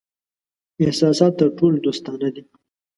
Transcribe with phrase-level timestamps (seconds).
[0.85, 2.43] احساسات تر ټولو دوستانه دي.